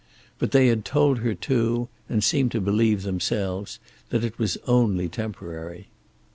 But 0.39 0.49
they 0.49 0.65
had 0.65 0.83
told 0.83 1.19
her 1.19 1.35
too, 1.35 1.87
and 2.09 2.23
seemed 2.23 2.51
to 2.53 2.59
believe 2.59 3.03
themselves, 3.03 3.77
that 4.09 4.23
it 4.23 4.39
was 4.39 4.57
only 4.65 5.07
temporary. 5.07 5.89